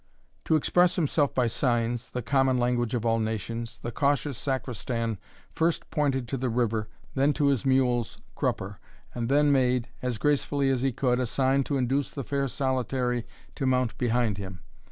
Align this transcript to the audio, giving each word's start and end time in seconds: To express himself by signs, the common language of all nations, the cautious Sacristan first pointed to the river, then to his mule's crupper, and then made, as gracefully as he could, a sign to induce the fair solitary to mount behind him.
To 0.45 0.55
express 0.55 0.95
himself 0.95 1.35
by 1.35 1.45
signs, 1.45 2.09
the 2.09 2.23
common 2.23 2.57
language 2.57 2.95
of 2.95 3.05
all 3.05 3.19
nations, 3.19 3.77
the 3.83 3.91
cautious 3.91 4.35
Sacristan 4.35 5.19
first 5.51 5.91
pointed 5.91 6.27
to 6.29 6.37
the 6.37 6.49
river, 6.49 6.89
then 7.13 7.33
to 7.33 7.49
his 7.49 7.67
mule's 7.67 8.17
crupper, 8.33 8.79
and 9.13 9.29
then 9.29 9.51
made, 9.51 9.89
as 10.01 10.17
gracefully 10.17 10.71
as 10.71 10.81
he 10.81 10.91
could, 10.91 11.19
a 11.19 11.27
sign 11.27 11.63
to 11.65 11.77
induce 11.77 12.09
the 12.09 12.23
fair 12.23 12.47
solitary 12.47 13.27
to 13.53 13.67
mount 13.67 13.95
behind 13.99 14.39
him. 14.39 14.61